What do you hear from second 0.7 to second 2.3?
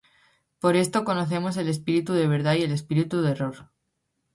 esto conocemos el espíritu de